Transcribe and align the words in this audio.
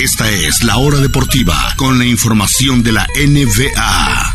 Esta 0.00 0.30
es 0.30 0.62
la 0.62 0.76
hora 0.76 0.98
deportiva 0.98 1.54
con 1.76 1.98
la 1.98 2.04
información 2.04 2.84
de 2.84 2.92
la 2.92 3.04
NBA. 3.16 4.32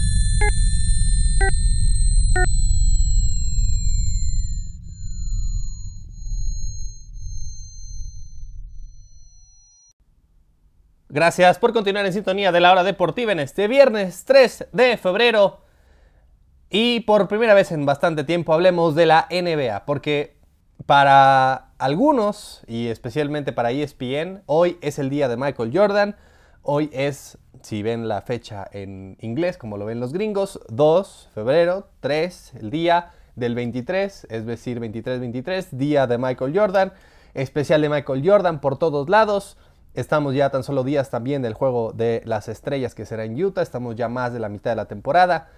Gracias 11.08 11.60
por 11.60 11.72
continuar 11.72 12.06
en 12.06 12.12
sintonía 12.12 12.52
de 12.52 12.60
la 12.60 12.74
hora 12.74 12.84
deportiva 12.84 13.32
en 13.32 13.40
este 13.40 13.70
viernes 13.70 14.26
3 14.26 14.68
de 14.74 14.98
febrero. 14.98 15.62
Y 16.70 17.00
por 17.02 17.30
primera 17.30 17.54
vez 17.54 17.72
en 17.72 17.86
bastante 17.86 18.26
tiempo 18.26 18.54
hablemos 18.54 18.96
de 18.96 19.06
la 19.06 19.30
NBA, 19.32 19.86
porque 19.86 20.43
para 20.86 21.70
algunos, 21.78 22.64
y 22.68 22.88
especialmente 22.88 23.54
para 23.54 23.72
ESPN, 23.72 24.44
hoy 24.46 24.78
es 24.82 25.00
el 25.00 25.10
día 25.10 25.28
de 25.28 25.38
Michael 25.38 25.72
Jordan. 25.74 26.16
Hoy 26.62 26.90
es, 26.94 27.38
si 27.62 27.84
ven 27.84 28.08
la 28.08 28.22
fecha 28.22 28.68
en 28.72 29.18
inglés, 29.22 29.58
como 29.58 29.78
lo 29.78 29.86
ven 29.86 30.00
los 30.00 30.14
gringos, 30.14 30.60
2 30.70 31.28
de 31.28 31.34
febrero, 31.34 31.88
3, 32.00 32.54
el 32.62 32.70
día 32.70 33.12
del 33.36 33.56
23, 33.56 34.28
es 34.30 34.46
decir, 34.46 34.80
23-23, 34.80 35.70
día 35.72 36.08
de 36.08 36.18
Michael 36.18 36.58
Jordan, 36.58 36.94
especial 37.34 37.82
de 37.82 37.90
Michael 37.90 38.22
Jordan 38.28 38.62
por 38.62 38.78
todos 38.78 39.10
lados. 39.10 39.58
Estamos 39.94 40.36
ya 40.36 40.50
tan 40.50 40.64
solo 40.64 40.84
días 40.84 41.10
también 41.10 41.42
del 41.42 41.54
juego 41.54 41.94
de 41.94 42.22
las 42.26 42.48
estrellas 42.48 42.96
que 42.96 43.06
será 43.06 43.26
en 43.26 43.42
Utah, 43.42 43.62
estamos 43.62 43.96
ya 43.96 44.10
más 44.10 44.34
de 44.34 44.40
la 44.40 44.50
mitad 44.50 44.72
de 44.72 44.76
la 44.76 44.86
temporada. 44.86 45.50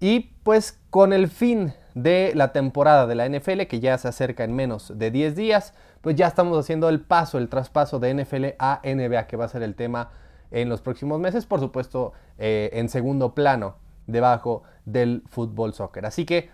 Y 0.00 0.20
pues 0.42 0.78
con 0.90 1.12
el 1.12 1.28
fin 1.28 1.74
de 2.02 2.32
la 2.34 2.52
temporada 2.52 3.06
de 3.06 3.14
la 3.14 3.28
NFL, 3.28 3.62
que 3.62 3.80
ya 3.80 3.98
se 3.98 4.08
acerca 4.08 4.44
en 4.44 4.54
menos 4.54 4.96
de 4.96 5.10
10 5.10 5.34
días, 5.34 5.74
pues 6.00 6.16
ya 6.16 6.28
estamos 6.28 6.56
haciendo 6.58 6.88
el 6.88 7.00
paso, 7.00 7.38
el 7.38 7.48
traspaso 7.48 7.98
de 7.98 8.14
NFL 8.14 8.44
a 8.58 8.80
NBA, 8.84 9.26
que 9.26 9.36
va 9.36 9.46
a 9.46 9.48
ser 9.48 9.62
el 9.62 9.74
tema 9.74 10.10
en 10.50 10.68
los 10.68 10.80
próximos 10.80 11.20
meses, 11.20 11.44
por 11.44 11.60
supuesto 11.60 12.12
eh, 12.38 12.70
en 12.74 12.88
segundo 12.88 13.34
plano, 13.34 13.76
debajo 14.06 14.62
del 14.84 15.22
fútbol 15.28 15.74
soccer. 15.74 16.06
Así 16.06 16.24
que 16.24 16.50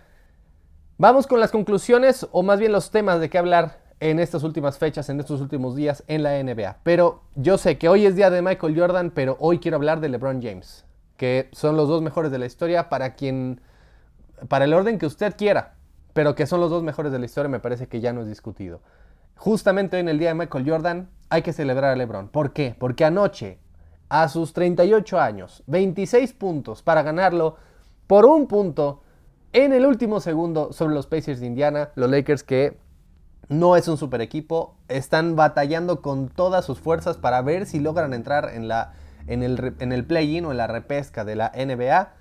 vamos 0.97 1.27
con 1.27 1.39
las 1.39 1.51
conclusiones, 1.51 2.27
o 2.31 2.43
más 2.43 2.59
bien 2.59 2.71
los 2.71 2.91
temas 2.91 3.19
de 3.19 3.29
qué 3.29 3.37
hablar 3.37 3.79
en 3.99 4.19
estas 4.19 4.43
últimas 4.43 4.77
fechas, 4.77 5.09
en 5.09 5.19
estos 5.19 5.41
últimos 5.41 5.75
días 5.75 6.03
en 6.07 6.23
la 6.23 6.41
NBA. 6.41 6.77
Pero 6.83 7.21
yo 7.35 7.57
sé 7.57 7.77
que 7.77 7.87
hoy 7.87 8.05
es 8.05 8.15
día 8.15 8.29
de 8.29 8.41
Michael 8.41 8.77
Jordan, 8.77 9.11
pero 9.11 9.37
hoy 9.39 9.59
quiero 9.59 9.77
hablar 9.77 10.01
de 10.01 10.09
LeBron 10.09 10.41
James, 10.41 10.85
que 11.17 11.49
son 11.53 11.77
los 11.77 11.87
dos 11.87 12.01
mejores 12.01 12.31
de 12.31 12.39
la 12.39 12.45
historia 12.45 12.89
para 12.89 13.15
quien, 13.15 13.61
para 14.47 14.65
el 14.65 14.73
orden 14.73 14.97
que 14.97 15.05
usted 15.05 15.35
quiera, 15.37 15.75
pero 16.13 16.35
que 16.35 16.47
son 16.47 16.59
los 16.59 16.69
dos 16.69 16.83
mejores 16.83 17.11
de 17.11 17.19
la 17.19 17.25
historia 17.25 17.49
me 17.49 17.59
parece 17.59 17.87
que 17.87 18.01
ya 18.01 18.13
no 18.13 18.21
es 18.21 18.27
discutido. 18.27 18.81
Justamente 19.35 19.99
en 19.99 20.07
el 20.07 20.17
día 20.17 20.29
de 20.29 20.35
Michael 20.35 20.69
Jordan 20.69 21.09
hay 21.29 21.41
que 21.41 21.53
celebrar 21.53 21.91
a 21.91 21.95
LeBron. 21.95 22.29
¿Por 22.29 22.53
qué? 22.53 22.75
Porque 22.77 23.05
anoche, 23.05 23.59
a 24.09 24.29
sus 24.29 24.53
38 24.53 25.19
años, 25.19 25.63
26 25.67 26.33
puntos 26.33 26.81
para 26.81 27.03
ganarlo 27.03 27.57
por 28.07 28.25
un 28.25 28.47
punto 28.47 29.01
en 29.51 29.73
el 29.73 29.85
último 29.85 30.19
segundo 30.19 30.73
sobre 30.73 30.93
los 30.93 31.07
Pacers 31.07 31.39
de 31.39 31.47
Indiana, 31.47 31.89
los 31.95 32.09
Lakers 32.09 32.43
que 32.43 32.77
no 33.49 33.75
es 33.75 33.87
un 33.87 33.97
super 33.97 34.21
equipo. 34.21 34.75
Están 34.87 35.35
batallando 35.35 36.01
con 36.01 36.29
todas 36.29 36.65
sus 36.65 36.79
fuerzas 36.79 37.17
para 37.17 37.41
ver 37.41 37.65
si 37.65 37.79
logran 37.79 38.13
entrar 38.13 38.51
en, 38.53 38.67
la, 38.67 38.93
en 39.27 39.43
el, 39.43 39.75
en 39.79 39.91
el 39.91 40.05
play-in 40.05 40.45
o 40.45 40.51
en 40.51 40.57
la 40.57 40.67
repesca 40.67 41.25
de 41.25 41.35
la 41.35 41.51
NBA. 41.55 42.13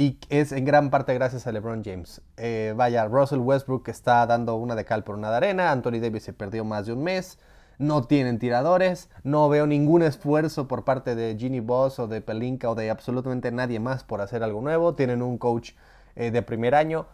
Y 0.00 0.18
es 0.30 0.52
en 0.52 0.64
gran 0.64 0.88
parte 0.88 1.12
gracias 1.12 1.46
a 1.46 1.52
LeBron 1.52 1.84
James. 1.84 2.22
Eh, 2.38 2.72
vaya, 2.74 3.04
Russell 3.04 3.40
Westbrook 3.40 3.86
está 3.90 4.24
dando 4.24 4.54
una 4.56 4.74
de 4.74 4.86
cal 4.86 5.04
por 5.04 5.14
una 5.14 5.28
de 5.28 5.36
arena. 5.36 5.72
Anthony 5.72 6.00
Davis 6.00 6.22
se 6.22 6.32
perdió 6.32 6.64
más 6.64 6.86
de 6.86 6.94
un 6.94 7.02
mes. 7.02 7.38
No 7.76 8.04
tienen 8.04 8.38
tiradores. 8.38 9.10
No 9.24 9.50
veo 9.50 9.66
ningún 9.66 10.00
esfuerzo 10.00 10.66
por 10.68 10.84
parte 10.84 11.14
de 11.14 11.36
Ginny 11.38 11.60
Boss 11.60 11.98
o 11.98 12.08
de 12.08 12.22
Pelinka 12.22 12.70
o 12.70 12.74
de 12.74 12.88
absolutamente 12.88 13.52
nadie 13.52 13.78
más 13.78 14.02
por 14.02 14.22
hacer 14.22 14.42
algo 14.42 14.62
nuevo. 14.62 14.94
Tienen 14.94 15.20
un 15.20 15.36
coach 15.36 15.72
eh, 16.16 16.30
de 16.30 16.40
primer 16.40 16.74
año. 16.74 17.04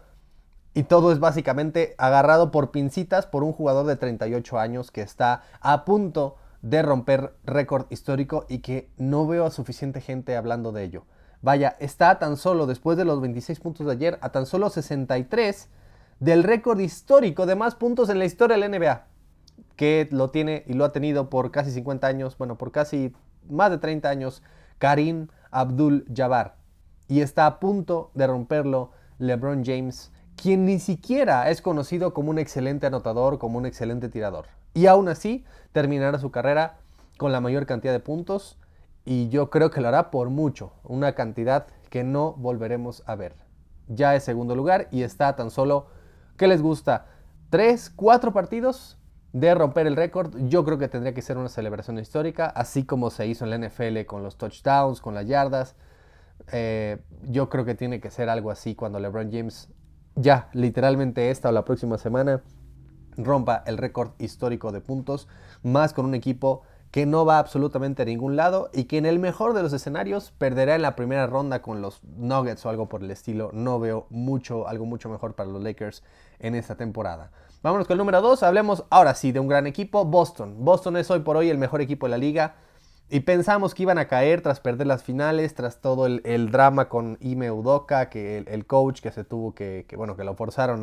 Y 0.73 0.85
todo 0.85 1.11
es 1.11 1.19
básicamente 1.19 1.97
agarrado 1.99 2.53
por 2.53 2.71
pincitas 2.71 3.27
por 3.27 3.43
un 3.43 3.53
jugador 3.53 3.87
de 3.87 3.97
38 3.97 4.61
años 4.61 4.93
que 4.93 5.03
está 5.03 5.43
a 5.61 5.85
punto 5.85 6.37
de 6.63 6.83
romper 6.83 7.35
récord 7.43 7.87
histórico 7.91 8.47
y 8.49 8.61
que 8.61 8.89
no 8.97 9.27
veo 9.27 9.45
a 9.45 9.51
suficiente 9.51 10.01
gente 10.01 10.37
hablando 10.37 10.71
de 10.71 10.85
ello. 10.85 11.05
Vaya, 11.43 11.77
está 11.81 12.19
tan 12.19 12.37
solo, 12.37 12.67
después 12.67 12.97
de 12.97 13.05
los 13.05 13.21
26 13.21 13.61
puntos 13.61 13.87
de 13.87 13.93
ayer, 13.93 14.19
a 14.21 14.31
tan 14.31 14.47
solo 14.47 14.71
63 14.71 15.69
del 16.21 16.43
récord 16.43 16.81
histórico 16.81 17.47
de 17.47 17.55
más 17.55 17.75
puntos 17.75 18.09
en 18.09 18.19
la 18.19 18.25
historia 18.25 18.57
de 18.57 18.69
la 18.69 18.79
NBA, 18.79 19.07
que 19.77 20.09
lo 20.11 20.31
tiene 20.31 20.65
y 20.67 20.73
lo 20.73 20.85
ha 20.85 20.93
tenido 20.93 21.29
por 21.29 21.51
casi 21.51 21.71
50 21.71 22.07
años, 22.07 22.39
bueno, 22.39 22.57
por 22.57 22.73
casi 22.73 23.15
más 23.49 23.71
de 23.71 23.79
30 23.79 24.09
años, 24.09 24.43
Karim 24.79 25.29
Abdul 25.51 26.07
Jabbar. 26.15 26.57
Y 27.09 27.21
está 27.21 27.47
a 27.47 27.61
punto 27.61 28.11
de 28.15 28.27
romperlo 28.27 28.91
LeBron 29.19 29.65
James 29.65 30.11
quien 30.37 30.67
ni 30.67 30.79
siquiera 30.79 31.51
es 31.51 31.63
conocido 31.63 32.13
como 32.13 32.31
un 32.31 32.39
excelente 32.39 32.87
anotador, 32.87 33.39
como 33.39 33.59
un 33.59 33.67
excelente 33.67 34.09
tirador. 34.09 34.47
Y 34.75 34.87
aún 34.87 35.09
así 35.09 35.45
terminará 35.73 36.19
su 36.19 36.31
carrera 36.31 36.77
con 37.17 37.33
la 37.33 37.41
mayor 37.41 37.67
cantidad 37.67 37.93
de 37.93 38.01
puntos 38.01 38.59
y 39.07 39.29
yo 39.29 39.49
creo 39.49 39.71
que 39.71 39.81
lo 39.81 39.89
hará 39.89 40.11
por 40.11 40.29
mucho, 40.29 40.73
una 40.83 41.15
cantidad 41.15 41.69
que 41.89 42.05
no 42.05 42.33
volveremos 42.35 43.03
a 43.07 43.15
ver. 43.15 43.37
Ya 43.89 44.17
es 44.17 44.25
segundo 44.25 44.57
lugar 44.57 44.89
y 44.91 45.03
está 45.03 45.37
tan 45.37 45.51
solo, 45.51 45.87
¿qué 46.37 46.49
les 46.49 46.61
gusta? 46.61 47.07
¿Tres, 47.49 47.89
cuatro 47.89 48.33
partidos 48.33 48.99
de 49.33 49.55
romper 49.55 49.87
el 49.87 49.95
récord? 49.95 50.37
Yo 50.49 50.65
creo 50.65 50.77
que 50.77 50.89
tendría 50.89 51.15
que 51.15 51.23
ser 51.23 51.39
una 51.39 51.49
celebración 51.49 51.99
histórica, 51.99 52.47
así 52.47 52.85
como 52.85 53.11
se 53.11 53.29
hizo 53.29 53.45
en 53.45 53.51
la 53.51 53.69
NFL 53.69 54.05
con 54.07 54.25
los 54.25 54.37
touchdowns, 54.37 55.01
con 55.01 55.15
las 55.15 55.27
yardas. 55.27 55.77
Eh, 56.53 57.01
yo 57.23 57.49
creo 57.49 57.65
que 57.65 57.77
tiene 57.77 58.01
que 58.01 58.11
ser 58.11 58.29
algo 58.29 58.51
así 58.51 58.75
cuando 58.75 58.99
LeBron 58.99 59.31
James 59.31 59.69
ya 60.17 60.49
literalmente 60.53 61.31
esta 61.31 61.51
o 61.51 61.53
la 61.53 61.65
próxima 61.65 61.97
semana 61.97 62.43
rompa 63.17 63.63
el 63.67 63.79
récord 63.79 64.11
histórico 64.19 64.73
de 64.73 64.81
puntos, 64.81 65.29
más 65.63 65.93
con 65.93 66.07
un 66.07 66.15
equipo 66.15 66.63
que 66.97 67.05
no 67.05 67.27
va 67.27 67.39
absolutamente 67.39 68.01
a 68.01 68.05
ningún 68.07 68.37
lado 68.37 68.71
y 68.73 68.85
que 68.85 68.97
en 68.97 69.05
el 69.05 69.19
mejor 69.19 69.53
de 69.53 69.63
los 69.63 69.71
escenarios 69.75 70.33
perderá 70.39 70.77
en 70.77 70.81
la 70.81 70.97
primera 70.97 71.27
ronda 71.27 71.61
con 71.61 71.83
los 71.83 72.03
Nuggets 72.03 72.65
o 72.65 72.71
algo 72.71 72.89
por 72.89 73.03
el 73.03 73.11
estilo. 73.11 73.51
No 73.53 73.79
veo 73.79 74.07
mucho, 74.09 74.67
algo 74.67 74.87
mucho 74.87 75.11
mejor 75.11 75.35
para 75.35 75.51
los 75.51 75.63
Lakers 75.63 76.03
en 76.39 76.55
esta 76.55 76.75
temporada. 76.75 77.33
Vámonos 77.63 77.87
con 77.87 77.97
el 77.97 77.99
número 77.99 78.23
2, 78.23 78.43
hablemos 78.43 78.85
ahora 78.89 79.15
sí 79.15 79.31
de 79.31 79.41
un 79.41 79.47
gran 79.47 79.67
equipo, 79.67 80.07
Boston. 80.07 80.65
Boston 80.65 80.97
es 80.97 81.11
hoy 81.11 81.21
por 81.21 81.37
hoy 81.37 81.51
el 81.51 81.59
mejor 81.59 81.83
equipo 81.83 82.07
de 82.07 82.13
la 82.13 82.17
liga. 82.17 82.55
Y 83.11 83.21
pensamos 83.21 83.75
que 83.75 83.83
iban 83.83 83.99
a 83.99 84.09
caer 84.09 84.41
tras 84.41 84.61
perder 84.61 84.87
las 84.87 85.03
finales, 85.03 85.55
tras 85.55 85.83
todo 85.83 86.07
el, 86.07 86.51
drama 86.51 86.89
con 86.89 87.19
Ime 87.21 87.51
Udoka, 87.51 88.09
que 88.09 88.39
el, 88.39 88.65
coach 88.65 89.03
que 89.03 89.11
se 89.11 89.23
tuvo 89.23 89.55
que, 89.55 89.85
bueno, 89.99 90.17
que 90.17 90.25
lo 90.25 90.35
forzaron 90.35 90.83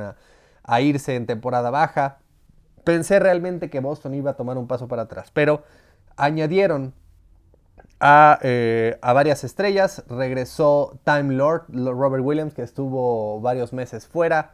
a, 0.63 0.81
irse 0.81 1.15
en 1.15 1.25
temporada 1.25 1.71
baja. 1.71 2.19
Pensé 2.83 3.17
realmente 3.17 3.71
que 3.71 3.79
Boston 3.79 4.13
iba 4.13 4.29
a 4.29 4.33
tomar 4.35 4.59
un 4.59 4.67
paso 4.67 4.87
para 4.87 5.03
atrás, 5.03 5.31
pero 5.33 5.63
añadieron 6.17 6.93
a, 7.99 8.39
eh, 8.41 8.97
a, 9.01 9.13
varias 9.13 9.43
estrellas. 9.43 10.03
Regresó 10.09 10.99
Time 11.03 11.33
Lord, 11.33 11.65
Robert 11.69 12.23
Williams, 12.23 12.53
que 12.53 12.63
estuvo 12.63 13.39
varios 13.41 13.73
meses 13.73 14.07
fuera. 14.07 14.51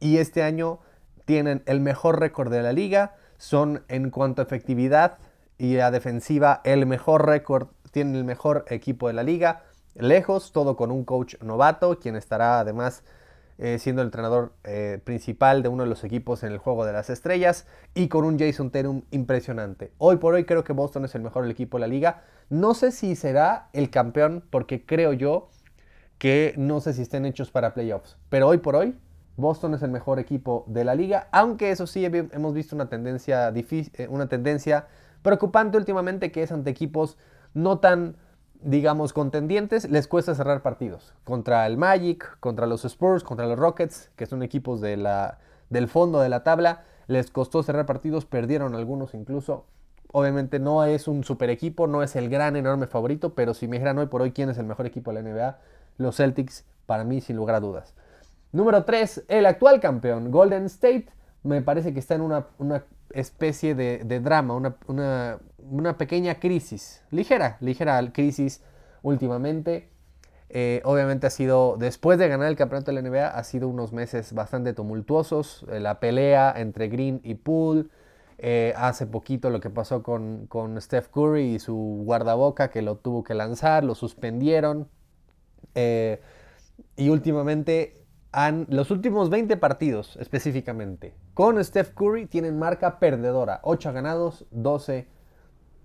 Y 0.00 0.18
este 0.18 0.42
año 0.42 0.80
tienen 1.24 1.62
el 1.66 1.80
mejor 1.80 2.20
récord 2.20 2.50
de 2.50 2.62
la 2.62 2.72
liga. 2.72 3.14
Son 3.36 3.84
en 3.88 4.10
cuanto 4.10 4.42
a 4.42 4.44
efectividad 4.44 5.18
y 5.58 5.78
a 5.78 5.90
defensiva 5.90 6.60
el 6.64 6.86
mejor 6.86 7.26
récord, 7.26 7.68
tiene 7.90 8.16
el 8.16 8.24
mejor 8.24 8.64
equipo 8.68 9.08
de 9.08 9.14
la 9.14 9.24
liga, 9.24 9.64
lejos, 9.94 10.52
todo 10.52 10.76
con 10.76 10.90
un 10.90 11.04
coach 11.04 11.34
novato, 11.42 11.98
quien 11.98 12.16
estará 12.16 12.60
además 12.60 13.02
eh, 13.58 13.78
siendo 13.78 14.02
el 14.02 14.08
entrenador 14.08 14.52
eh, 14.64 15.00
principal 15.04 15.62
de 15.62 15.68
uno 15.68 15.82
de 15.82 15.88
los 15.88 16.04
equipos 16.04 16.42
en 16.42 16.52
el 16.52 16.58
juego 16.58 16.84
de 16.84 16.92
las 16.92 17.10
estrellas 17.10 17.66
y 17.94 18.08
con 18.08 18.24
un 18.24 18.38
Jason 18.38 18.70
Tatum 18.70 19.02
impresionante. 19.10 19.92
Hoy 19.98 20.16
por 20.16 20.34
hoy 20.34 20.44
creo 20.44 20.64
que 20.64 20.72
Boston 20.72 21.04
es 21.04 21.14
el 21.14 21.22
mejor 21.22 21.48
equipo 21.50 21.76
de 21.76 21.82
la 21.82 21.86
liga. 21.86 22.22
No 22.50 22.74
sé 22.74 22.92
si 22.92 23.16
será 23.16 23.68
el 23.72 23.90
campeón 23.90 24.44
porque 24.50 24.86
creo 24.86 25.12
yo 25.12 25.48
que 26.18 26.54
no 26.56 26.80
sé 26.80 26.94
si 26.94 27.02
estén 27.02 27.26
hechos 27.26 27.50
para 27.50 27.74
playoffs, 27.74 28.16
pero 28.28 28.48
hoy 28.48 28.58
por 28.58 28.76
hoy 28.76 28.96
Boston 29.36 29.74
es 29.74 29.82
el 29.82 29.90
mejor 29.90 30.18
equipo 30.18 30.64
de 30.66 30.84
la 30.84 30.96
liga, 30.96 31.28
aunque 31.30 31.70
eso 31.70 31.86
sí 31.86 32.04
hemos 32.04 32.54
visto 32.54 32.74
una 32.74 32.88
tendencia, 32.88 33.52
eh, 33.54 34.08
una 34.08 34.28
tendencia 34.28 34.86
Preocupante 35.22 35.76
últimamente 35.76 36.30
que 36.30 36.42
es 36.42 36.52
ante 36.52 36.70
equipos 36.70 37.16
no 37.54 37.78
tan, 37.78 38.16
digamos, 38.62 39.12
contendientes, 39.12 39.88
les 39.90 40.08
cuesta 40.08 40.34
cerrar 40.34 40.62
partidos. 40.62 41.14
Contra 41.24 41.66
el 41.66 41.76
Magic, 41.76 42.38
contra 42.40 42.66
los 42.66 42.84
Spurs, 42.84 43.22
contra 43.22 43.46
los 43.46 43.58
Rockets, 43.58 44.10
que 44.16 44.26
son 44.26 44.42
equipos 44.42 44.80
de 44.80 44.96
la, 44.96 45.38
del 45.70 45.88
fondo 45.88 46.20
de 46.20 46.28
la 46.28 46.42
tabla, 46.42 46.84
les 47.06 47.30
costó 47.30 47.62
cerrar 47.62 47.86
partidos, 47.86 48.24
perdieron 48.24 48.74
algunos 48.74 49.14
incluso. 49.14 49.66
Obviamente 50.10 50.58
no 50.58 50.84
es 50.84 51.06
un 51.06 51.24
super 51.24 51.50
equipo, 51.50 51.86
no 51.86 52.02
es 52.02 52.16
el 52.16 52.30
gran, 52.30 52.56
enorme 52.56 52.86
favorito, 52.86 53.34
pero 53.34 53.54
si 53.54 53.68
me 53.68 53.76
dijeran 53.76 53.98
hoy 53.98 54.06
por 54.06 54.22
hoy 54.22 54.32
quién 54.32 54.48
es 54.48 54.58
el 54.58 54.66
mejor 54.66 54.86
equipo 54.86 55.12
de 55.12 55.22
la 55.22 55.28
NBA, 55.28 55.58
los 55.98 56.16
Celtics, 56.16 56.64
para 56.86 57.04
mí 57.04 57.20
sin 57.20 57.36
lugar 57.36 57.56
a 57.56 57.60
dudas. 57.60 57.94
Número 58.52 58.84
3, 58.84 59.24
el 59.28 59.44
actual 59.44 59.80
campeón, 59.80 60.30
Golden 60.30 60.64
State, 60.64 61.06
me 61.42 61.62
parece 61.62 61.92
que 61.92 62.00
está 62.00 62.14
en 62.14 62.22
una, 62.22 62.46
una 62.58 62.84
especie 63.10 63.74
de, 63.74 64.20
drama, 64.20 64.54
una, 64.54 65.38
una 65.58 65.98
pequeña 65.98 66.36
crisis, 66.40 67.02
ligera, 67.10 67.56
ligera 67.60 68.12
crisis 68.12 68.62
últimamente. 69.02 69.90
Eh, 70.50 70.80
obviamente 70.84 71.26
ha 71.26 71.30
sido, 71.30 71.76
después 71.78 72.18
de 72.18 72.28
ganar 72.28 72.48
el 72.48 72.56
campeonato 72.56 72.90
de 72.90 73.02
la 73.02 73.08
NBA, 73.08 73.28
ha 73.28 73.44
sido 73.44 73.68
unos 73.68 73.92
meses 73.92 74.32
bastante 74.32 74.72
tumultuosos. 74.72 75.66
Eh, 75.70 75.80
la 75.80 76.00
pelea 76.00 76.54
entre 76.56 76.88
Green 76.88 77.20
y 77.22 77.34
Poole. 77.34 77.86
Eh, 78.38 78.72
hace 78.76 79.06
poquito 79.06 79.50
lo 79.50 79.60
que 79.60 79.68
pasó 79.68 80.02
con, 80.02 80.46
con, 80.46 80.80
Steph 80.80 81.08
Curry 81.08 81.54
y 81.54 81.58
su 81.58 82.02
guardaboca 82.04 82.70
que 82.70 82.82
lo 82.82 82.96
tuvo 82.96 83.24
que 83.24 83.34
lanzar, 83.34 83.82
lo 83.84 83.94
suspendieron. 83.94 84.88
y 86.96 87.08
últimamente, 87.08 88.06
los 88.68 88.90
últimos 88.90 89.30
20 89.30 89.56
partidos 89.56 90.16
específicamente, 90.20 91.14
con 91.34 91.62
Steph 91.62 91.94
Curry 91.94 92.26
tienen 92.26 92.58
marca 92.58 92.98
perdedora. 92.98 93.60
8 93.62 93.92
ganados, 93.92 94.46
12 94.50 95.08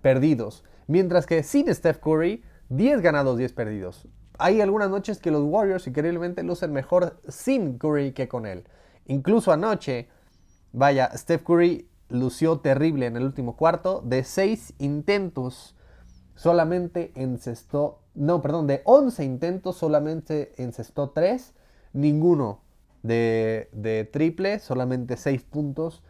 perdidos. 0.02 0.64
Mientras 0.86 1.26
que 1.26 1.42
sin 1.42 1.72
Steph 1.74 1.98
Curry, 1.98 2.44
10 2.68 3.00
ganados, 3.00 3.38
10 3.38 3.52
perdidos 3.52 4.08
hay 4.38 4.60
algunas 4.60 4.90
noches 4.90 5.18
que 5.18 5.30
los 5.30 5.42
Warriors 5.42 5.86
increíblemente 5.86 6.42
lucen 6.42 6.72
mejor 6.72 7.20
sin 7.28 7.78
Curry 7.78 8.12
que 8.12 8.28
con 8.28 8.46
él. 8.46 8.64
Incluso 9.06 9.52
anoche, 9.52 10.08
vaya, 10.72 11.10
Steph 11.16 11.44
Curry 11.44 11.88
lució 12.08 12.58
terrible 12.60 13.06
en 13.06 13.16
el 13.16 13.24
último 13.24 13.56
cuarto. 13.56 14.02
De 14.04 14.24
6 14.24 14.74
intentos, 14.78 15.76
solamente 16.34 17.12
encestó, 17.14 18.00
no, 18.14 18.42
perdón, 18.42 18.66
de 18.66 18.82
11 18.84 19.24
intentos 19.24 19.76
solamente 19.76 20.52
encestó 20.56 21.10
3. 21.10 21.54
Ninguno 21.94 22.60
de, 23.02 23.70
de 23.72 24.04
triple, 24.04 24.58
solamente 24.58 25.16
6 25.16 25.42
puntos. 25.44 26.02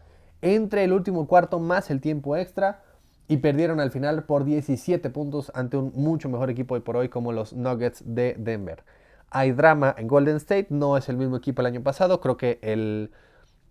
Entre 0.42 0.84
el 0.84 0.92
último 0.92 1.28
cuarto 1.28 1.60
más 1.60 1.90
el 1.90 2.00
tiempo 2.00 2.36
extra 2.36 2.82
y 3.28 3.38
perdieron 3.38 3.80
al 3.80 3.90
final 3.90 4.24
por 4.24 4.44
17 4.44 5.08
puntos 5.10 5.50
ante 5.54 5.76
un 5.76 5.92
mucho 5.94 6.28
mejor 6.28 6.50
equipo 6.50 6.74
hoy 6.74 6.80
por 6.80 6.96
hoy 6.96 7.08
como 7.08 7.32
los 7.32 7.52
Nuggets 7.52 8.02
de 8.04 8.36
Denver. 8.38 8.84
Hay 9.30 9.52
drama 9.52 9.94
en 9.98 10.06
Golden 10.08 10.36
State, 10.36 10.66
no 10.70 10.96
es 10.96 11.08
el 11.08 11.16
mismo 11.16 11.36
equipo 11.36 11.62
el 11.62 11.66
año 11.66 11.82
pasado, 11.82 12.20
creo 12.20 12.36
que 12.36 12.58
el, 12.62 13.10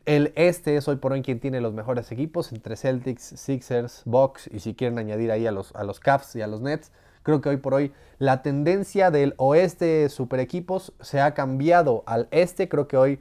el 0.05 0.33
este 0.35 0.75
es 0.75 0.87
hoy 0.87 0.97
por 0.97 1.13
hoy 1.13 1.21
quien 1.21 1.39
tiene 1.39 1.61
los 1.61 1.73
mejores 1.73 2.11
equipos 2.11 2.51
entre 2.51 2.75
Celtics, 2.75 3.23
Sixers, 3.23 4.01
Bucks 4.05 4.49
y 4.51 4.59
si 4.59 4.73
quieren 4.73 4.97
añadir 4.97 5.31
ahí 5.31 5.45
a 5.47 5.51
los, 5.51 5.73
a 5.75 5.83
los 5.83 5.99
Cavs 5.99 6.35
y 6.35 6.41
a 6.41 6.47
los 6.47 6.61
Nets. 6.61 6.91
Creo 7.23 7.41
que 7.41 7.49
hoy 7.49 7.57
por 7.57 7.73
hoy 7.73 7.93
la 8.19 8.41
tendencia 8.41 9.11
del 9.11 9.33
oeste 9.37 10.09
super 10.09 10.39
equipos 10.39 10.93
se 11.01 11.19
ha 11.19 11.33
cambiado 11.33 12.03
al 12.05 12.27
este. 12.31 12.69
Creo 12.69 12.87
que 12.87 12.97
hoy 12.97 13.19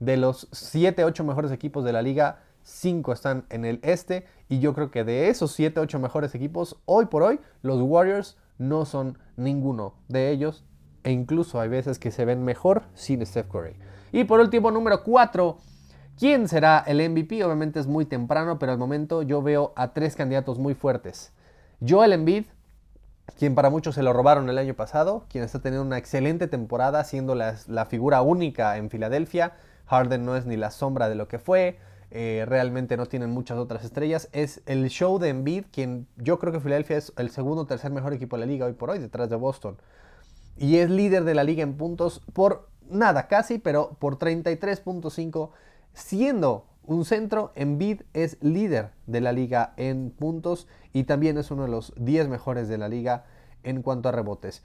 de 0.00 0.16
los 0.16 0.48
7, 0.52 1.04
8 1.04 1.24
mejores 1.24 1.52
equipos 1.52 1.84
de 1.84 1.92
la 1.92 2.02
liga, 2.02 2.40
5 2.62 3.12
están 3.12 3.46
en 3.50 3.64
el 3.64 3.78
este 3.82 4.26
y 4.48 4.58
yo 4.58 4.74
creo 4.74 4.90
que 4.90 5.04
de 5.04 5.28
esos 5.28 5.52
7, 5.52 5.80
8 5.80 5.98
mejores 5.98 6.34
equipos, 6.34 6.80
hoy 6.84 7.06
por 7.06 7.22
hoy, 7.22 7.40
los 7.62 7.80
Warriors 7.80 8.36
no 8.58 8.84
son 8.84 9.18
ninguno 9.36 9.94
de 10.08 10.30
ellos 10.30 10.64
e 11.04 11.12
incluso 11.12 11.60
hay 11.60 11.68
veces 11.68 11.98
que 11.98 12.10
se 12.10 12.24
ven 12.24 12.44
mejor 12.44 12.82
sin 12.94 13.24
Steph 13.24 13.48
Curry. 13.48 13.76
Y 14.12 14.24
por 14.24 14.40
último, 14.40 14.70
número 14.70 15.04
4, 15.04 15.58
¿quién 16.18 16.48
será 16.48 16.82
el 16.86 17.08
MVP? 17.08 17.44
Obviamente 17.44 17.78
es 17.78 17.86
muy 17.86 18.06
temprano, 18.06 18.58
pero 18.58 18.72
al 18.72 18.78
momento 18.78 19.22
yo 19.22 19.42
veo 19.42 19.72
a 19.76 19.92
tres 19.92 20.16
candidatos 20.16 20.58
muy 20.58 20.74
fuertes. 20.74 21.32
Joel 21.86 22.12
Embiid, 22.12 22.46
quien 23.38 23.54
para 23.54 23.70
muchos 23.70 23.94
se 23.94 24.02
lo 24.02 24.12
robaron 24.12 24.48
el 24.48 24.58
año 24.58 24.74
pasado, 24.74 25.24
quien 25.28 25.44
está 25.44 25.58
teniendo 25.60 25.84
una 25.84 25.98
excelente 25.98 26.46
temporada, 26.46 27.04
siendo 27.04 27.34
la, 27.34 27.86
figura 27.86 28.22
única 28.22 28.76
en 28.76 28.88
Filadelfia. 28.88 29.52
Harden 29.86 30.24
no 30.24 30.36
es 30.36 30.46
ni 30.46 30.56
la 30.56 30.70
sombra 30.70 31.08
de 31.08 31.16
lo 31.16 31.28
que 31.28 31.38
fue. 31.38 31.78
Eh, 32.10 32.44
realmente 32.46 32.96
no 32.96 33.06
tienen 33.06 33.30
muchas 33.30 33.58
otras 33.58 33.84
estrellas. 33.84 34.28
Es 34.32 34.62
el 34.66 34.88
show 34.88 35.18
de 35.18 35.28
Embiid, 35.30 35.64
quien 35.70 36.06
yo 36.16 36.38
creo 36.38 36.52
que 36.52 36.60
Filadelfia 36.60 36.96
es 36.96 37.12
el 37.16 37.30
segundo 37.30 37.62
o 37.62 37.66
tercer 37.66 37.90
mejor 37.90 38.14
equipo 38.14 38.36
de 38.36 38.46
la 38.46 38.46
liga 38.46 38.66
hoy 38.66 38.72
por 38.72 38.90
hoy, 38.90 38.98
detrás 38.98 39.28
de 39.28 39.36
Boston. 39.36 39.76
Y 40.56 40.78
es 40.78 40.88
líder 40.88 41.24
de 41.24 41.34
la 41.34 41.44
liga 41.44 41.62
en 41.62 41.76
puntos 41.76 42.22
por 42.32 42.68
nada 42.88 43.28
casi, 43.28 43.58
pero 43.58 43.96
por 43.98 44.18
33.5, 44.18 45.50
siendo 45.92 46.66
un 46.86 47.04
centro, 47.04 47.52
Embiid 47.54 48.02
es 48.14 48.38
líder 48.40 48.90
de 49.06 49.20
la 49.20 49.32
liga 49.32 49.74
en 49.76 50.10
puntos 50.10 50.66
y 50.92 51.04
también 51.04 51.38
es 51.38 51.50
uno 51.50 51.62
de 51.64 51.68
los 51.68 51.92
10 51.96 52.28
mejores 52.28 52.68
de 52.68 52.78
la 52.78 52.88
liga 52.88 53.24
en 53.62 53.82
cuanto 53.82 54.08
a 54.08 54.12
rebotes. 54.12 54.62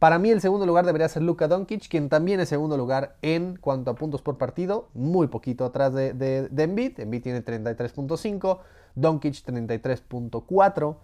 Para 0.00 0.18
mí 0.18 0.30
el 0.30 0.40
segundo 0.40 0.64
lugar 0.64 0.86
debería 0.86 1.08
ser 1.10 1.22
Luka 1.22 1.46
Doncic, 1.46 1.86
quien 1.88 2.08
también 2.08 2.40
es 2.40 2.48
segundo 2.48 2.78
lugar 2.78 3.16
en 3.20 3.56
cuanto 3.56 3.90
a 3.90 3.94
puntos 3.94 4.22
por 4.22 4.38
partido, 4.38 4.88
muy 4.94 5.26
poquito 5.26 5.66
atrás 5.66 5.92
de, 5.92 6.14
de, 6.14 6.48
de 6.48 6.62
Embiid. 6.62 6.94
Tiene 6.94 7.44
33.5, 7.44 8.58
Doncic 8.94 9.34
33.4, 9.44 10.96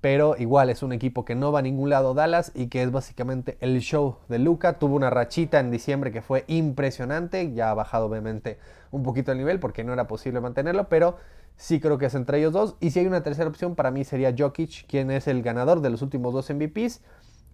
pero 0.00 0.36
igual 0.38 0.70
es 0.70 0.82
un 0.82 0.92
equipo 0.92 1.24
que 1.24 1.34
no 1.34 1.52
va 1.52 1.60
a 1.60 1.62
ningún 1.62 1.90
lado 1.90 2.14
Dallas 2.14 2.52
y 2.54 2.68
que 2.68 2.82
es 2.82 2.92
básicamente 2.92 3.56
el 3.60 3.80
show 3.80 4.18
de 4.28 4.38
Luka. 4.38 4.78
Tuvo 4.78 4.94
una 4.94 5.10
rachita 5.10 5.58
en 5.58 5.70
diciembre 5.70 6.12
que 6.12 6.22
fue 6.22 6.44
impresionante, 6.48 7.52
ya 7.52 7.70
ha 7.70 7.74
bajado 7.74 8.06
obviamente 8.06 8.58
un 8.90 9.02
poquito 9.02 9.32
el 9.32 9.38
nivel 9.38 9.58
porque 9.58 9.84
no 9.84 9.92
era 9.92 10.06
posible 10.06 10.40
mantenerlo, 10.40 10.88
pero 10.88 11.16
sí 11.56 11.80
creo 11.80 11.98
que 11.98 12.06
es 12.06 12.14
entre 12.14 12.38
ellos 12.38 12.52
dos. 12.52 12.76
Y 12.80 12.90
si 12.90 13.00
hay 13.00 13.06
una 13.06 13.22
tercera 13.22 13.48
opción, 13.48 13.74
para 13.74 13.90
mí 13.90 14.04
sería 14.04 14.34
Jokic, 14.36 14.86
quien 14.86 15.10
es 15.10 15.26
el 15.26 15.42
ganador 15.42 15.80
de 15.80 15.90
los 15.90 16.02
últimos 16.02 16.32
dos 16.32 16.50
MVPs 16.50 17.00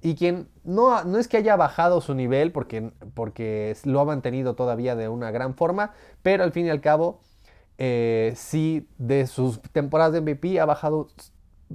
y 0.02 0.16
quien 0.16 0.48
no, 0.64 1.04
no, 1.04 1.18
es 1.18 1.28
que 1.28 1.36
haya 1.36 1.54
bajado 1.54 2.00
su 2.00 2.14
nivel 2.14 2.50
porque, 2.50 2.90
porque, 3.14 3.76
lo 3.84 4.00
ha 4.00 4.04
mantenido 4.04 4.54
todavía 4.56 4.96
de 4.96 5.08
una 5.08 5.30
gran 5.30 5.54
forma, 5.54 5.92
pero 6.22 6.42
al 6.42 6.50
fin 6.50 6.66
y 6.66 6.70
al 6.70 6.80
cabo, 6.80 7.20
eh, 7.78 8.32
sí 8.36 8.88
de 8.98 9.28
sus 9.28 9.62
temporadas 9.62 10.12
de 10.12 10.20
MVP 10.20 10.58
ha 10.60 10.64
bajado 10.64 11.08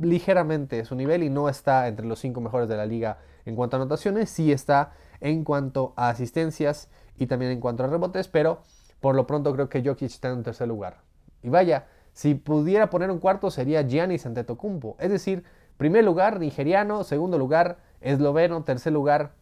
ligeramente 0.01 0.83
su 0.85 0.95
nivel 0.95 1.23
y 1.23 1.29
no 1.29 1.49
está 1.49 1.87
entre 1.87 2.05
los 2.05 2.19
cinco 2.19 2.41
mejores 2.41 2.67
de 2.69 2.77
la 2.77 2.85
liga 2.85 3.19
en 3.45 3.55
cuanto 3.55 3.77
a 3.77 3.79
anotaciones, 3.79 4.29
sí 4.29 4.51
está 4.51 4.91
en 5.21 5.43
cuanto 5.43 5.93
a 5.95 6.09
asistencias 6.09 6.89
y 7.17 7.27
también 7.27 7.51
en 7.51 7.59
cuanto 7.59 7.83
a 7.83 7.87
rebotes, 7.87 8.27
pero 8.27 8.61
por 8.99 9.15
lo 9.15 9.25
pronto 9.27 9.53
creo 9.53 9.69
que 9.69 9.83
Jokic 9.83 10.09
está 10.09 10.29
en 10.29 10.43
tercer 10.43 10.67
lugar. 10.67 10.97
Y 11.43 11.49
vaya, 11.49 11.87
si 12.13 12.35
pudiera 12.35 12.89
poner 12.89 13.11
un 13.11 13.19
cuarto 13.19 13.51
sería 13.51 13.81
Giannis 13.83 14.25
Antetokounmpo, 14.25 14.97
es 14.99 15.09
decir, 15.09 15.43
primer 15.77 16.03
lugar 16.03 16.39
nigeriano, 16.39 17.03
segundo 17.03 17.37
lugar 17.37 17.77
esloveno, 18.01 18.63
tercer 18.63 18.93
lugar 18.93 19.33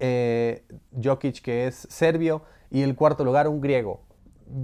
eh, 0.00 0.64
Jokic 1.02 1.40
que 1.40 1.66
es 1.66 1.86
serbio 1.90 2.42
y 2.70 2.82
el 2.82 2.96
cuarto 2.96 3.24
lugar 3.24 3.48
un 3.48 3.60
griego. 3.60 4.00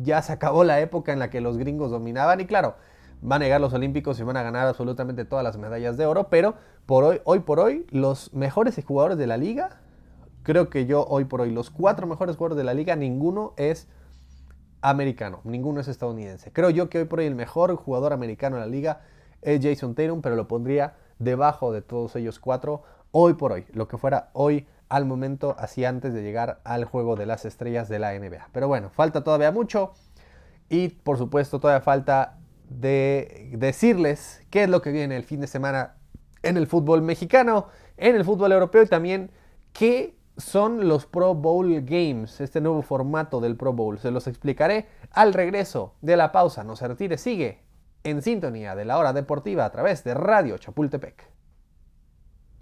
Ya 0.02 0.20
se 0.22 0.32
acabó 0.32 0.64
la 0.64 0.80
época 0.80 1.12
en 1.12 1.18
la 1.18 1.30
que 1.30 1.40
los 1.40 1.56
gringos 1.56 1.90
dominaban 1.90 2.40
y 2.40 2.46
claro, 2.46 2.76
van 3.22 3.42
a 3.42 3.44
llegar 3.44 3.60
los 3.60 3.72
olímpicos 3.72 4.18
y 4.18 4.22
van 4.22 4.36
a 4.36 4.42
ganar 4.42 4.66
absolutamente 4.66 5.24
todas 5.24 5.44
las 5.44 5.56
medallas 5.58 5.96
de 5.96 6.06
oro, 6.06 6.28
pero 6.28 6.54
por 6.86 7.04
hoy, 7.04 7.20
hoy 7.24 7.40
por 7.40 7.60
hoy 7.60 7.86
los 7.90 8.32
mejores 8.32 8.82
jugadores 8.84 9.18
de 9.18 9.26
la 9.26 9.36
liga, 9.36 9.80
creo 10.42 10.70
que 10.70 10.86
yo 10.86 11.06
hoy 11.06 11.24
por 11.24 11.40
hoy 11.40 11.50
los 11.50 11.70
cuatro 11.70 12.06
mejores 12.06 12.36
jugadores 12.36 12.58
de 12.58 12.64
la 12.64 12.74
liga, 12.74 12.96
ninguno 12.96 13.52
es 13.56 13.88
americano, 14.82 15.40
ninguno 15.44 15.80
es 15.80 15.88
estadounidense. 15.88 16.52
Creo 16.52 16.70
yo 16.70 16.88
que 16.88 16.98
hoy 16.98 17.04
por 17.04 17.20
hoy 17.20 17.26
el 17.26 17.34
mejor 17.34 17.74
jugador 17.76 18.12
americano 18.12 18.56
de 18.56 18.62
la 18.62 18.68
liga 18.68 19.00
es 19.42 19.60
Jason 19.62 19.94
Tatum, 19.94 20.22
pero 20.22 20.36
lo 20.36 20.48
pondría 20.48 20.94
debajo 21.18 21.72
de 21.72 21.82
todos 21.82 22.16
ellos 22.16 22.38
cuatro 22.38 22.82
hoy 23.12 23.34
por 23.34 23.52
hoy, 23.52 23.66
lo 23.72 23.88
que 23.88 23.98
fuera 23.98 24.30
hoy 24.32 24.66
al 24.88 25.04
momento, 25.04 25.54
así 25.58 25.84
antes 25.84 26.12
de 26.14 26.22
llegar 26.22 26.60
al 26.64 26.84
juego 26.84 27.14
de 27.14 27.26
las 27.26 27.44
estrellas 27.44 27.88
de 27.88 27.98
la 27.98 28.18
NBA. 28.18 28.48
Pero 28.52 28.66
bueno, 28.66 28.90
falta 28.90 29.22
todavía 29.22 29.52
mucho 29.52 29.92
y 30.68 30.88
por 30.88 31.16
supuesto 31.18 31.60
todavía 31.60 31.80
falta 31.80 32.39
de 32.70 33.50
decirles 33.52 34.42
qué 34.48 34.62
es 34.62 34.70
lo 34.70 34.80
que 34.80 34.92
viene 34.92 35.16
el 35.16 35.24
fin 35.24 35.40
de 35.40 35.46
semana 35.46 35.96
en 36.42 36.56
el 36.56 36.66
fútbol 36.66 37.02
mexicano, 37.02 37.66
en 37.96 38.16
el 38.16 38.24
fútbol 38.24 38.52
europeo 38.52 38.82
y 38.82 38.86
también 38.86 39.30
qué 39.72 40.16
son 40.38 40.88
los 40.88 41.04
Pro 41.04 41.34
Bowl 41.34 41.82
Games, 41.82 42.40
este 42.40 42.60
nuevo 42.60 42.80
formato 42.82 43.40
del 43.40 43.56
Pro 43.56 43.72
Bowl. 43.72 43.98
Se 43.98 44.10
los 44.10 44.26
explicaré 44.26 44.86
al 45.10 45.34
regreso 45.34 45.94
de 46.00 46.16
la 46.16 46.32
pausa. 46.32 46.64
No 46.64 46.76
se 46.76 46.88
retire, 46.88 47.18
sigue 47.18 47.60
en 48.04 48.22
sintonía 48.22 48.74
de 48.74 48.86
la 48.86 48.96
hora 48.96 49.12
deportiva 49.12 49.66
a 49.66 49.70
través 49.70 50.02
de 50.04 50.14
Radio 50.14 50.56
Chapultepec. 50.56 51.29